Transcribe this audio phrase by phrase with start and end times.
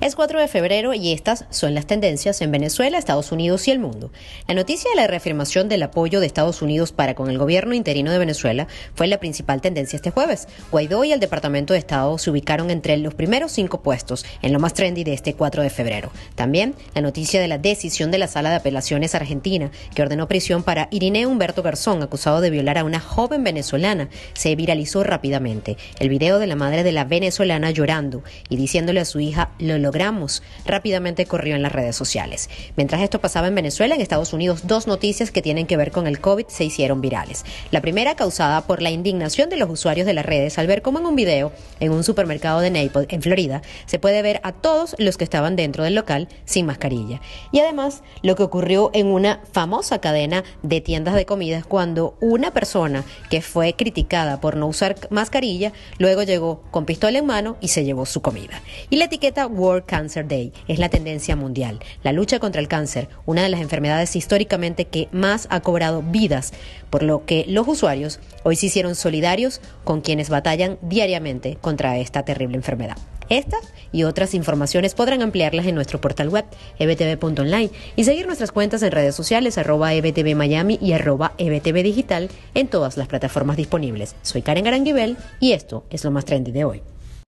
[0.00, 3.78] Es 4 de febrero y estas son las tendencias en Venezuela, Estados Unidos y el
[3.78, 4.10] mundo.
[4.48, 8.10] La noticia de la reafirmación del apoyo de Estados Unidos para con el gobierno interino
[8.10, 10.48] de Venezuela fue la principal tendencia este jueves.
[10.72, 14.58] Guaidó y el Departamento de Estado se ubicaron entre los primeros cinco puestos en lo
[14.58, 16.10] más trendy de este 4 de febrero.
[16.34, 20.62] También la noticia de la decisión de la Sala de Apelaciones Argentina, que ordenó prisión
[20.62, 25.76] para Irineo Humberto Garzón, acusado de violar a una joven venezolana, se viralizó rápidamente.
[26.00, 30.42] El video de la madre de la venezolana llorando y diciéndole a su hija, logramos.
[30.66, 32.48] Rápidamente corrió en las redes sociales.
[32.76, 36.06] Mientras esto pasaba en Venezuela, en Estados Unidos, dos noticias que tienen que ver con
[36.06, 37.44] el COVID se hicieron virales.
[37.70, 40.98] La primera causada por la indignación de los usuarios de las redes al ver cómo
[40.98, 44.94] en un video en un supermercado de Naples, en Florida, se puede ver a todos
[44.98, 47.20] los que estaban dentro del local sin mascarilla.
[47.52, 52.52] Y además, lo que ocurrió en una famosa cadena de tiendas de comidas cuando una
[52.52, 57.68] persona que fue criticada por no usar mascarilla, luego llegó con pistola en mano y
[57.68, 58.60] se llevó su comida.
[58.90, 61.80] Y la etiqueta World Cancer Day es la tendencia mundial.
[62.02, 66.52] La lucha contra el cáncer, una de las enfermedades históricamente que más ha cobrado vidas,
[66.90, 72.24] por lo que los usuarios hoy se hicieron solidarios con quienes batallan diariamente contra esta
[72.24, 72.98] terrible enfermedad.
[73.30, 76.44] Estas y otras informaciones podrán ampliarlas en nuestro portal web
[76.78, 82.28] ebtv.online y seguir nuestras cuentas en redes sociales arroba ebtv Miami y arroba ebtv digital
[82.54, 84.14] en todas las plataformas disponibles.
[84.20, 86.82] Soy Karen Aranguibel y esto es lo más trendy de hoy.